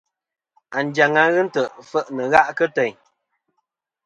[0.77, 2.95] Anjaŋ-a ghɨ nt̀' i fe'nɨ gha' kɨ teyn.